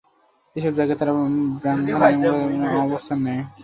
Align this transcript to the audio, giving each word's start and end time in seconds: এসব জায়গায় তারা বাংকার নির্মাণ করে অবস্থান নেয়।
এসব 0.55 0.73
জায়গায় 0.77 0.99
তারা 0.99 1.13
বাংকার 1.15 1.75
নির্মাণ 1.79 2.13
করে 2.63 2.77
অবস্থান 2.85 3.19
নেয়। 3.25 3.43